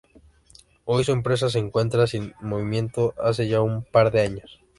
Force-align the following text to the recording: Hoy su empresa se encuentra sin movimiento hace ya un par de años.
Hoy 0.85 1.03
su 1.03 1.11
empresa 1.11 1.47
se 1.47 1.59
encuentra 1.59 2.07
sin 2.07 2.33
movimiento 2.41 3.13
hace 3.23 3.47
ya 3.47 3.61
un 3.61 3.83
par 3.83 4.09
de 4.09 4.21
años. 4.21 4.59